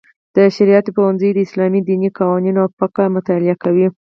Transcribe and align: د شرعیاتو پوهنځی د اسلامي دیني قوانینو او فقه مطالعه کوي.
د 0.35 0.37
شرعیاتو 0.55 0.91
پوهنځی 0.97 1.29
د 1.33 1.39
اسلامي 1.47 1.81
دیني 1.89 2.09
قوانینو 2.19 2.59
او 2.63 2.69
فقه 2.79 3.03
مطالعه 3.15 3.55
کوي. 3.63 3.87